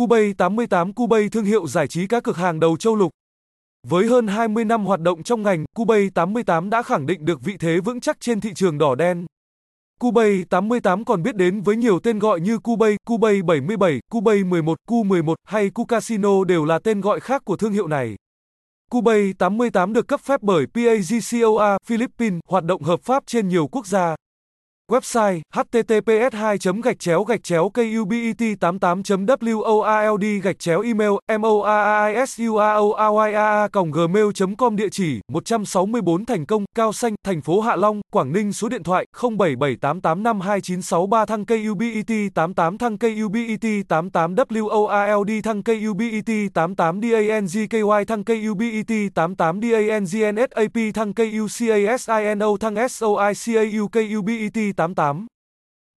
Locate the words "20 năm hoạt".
4.26-5.00